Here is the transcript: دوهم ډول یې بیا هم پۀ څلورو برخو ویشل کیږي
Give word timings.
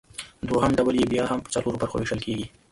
دوهم 0.49 0.71
ډول 0.79 0.95
یې 1.01 1.05
بیا 1.11 1.23
هم 1.31 1.39
پۀ 1.43 1.49
څلورو 1.53 1.79
برخو 1.81 1.95
ویشل 1.99 2.19
کیږي 2.25 2.45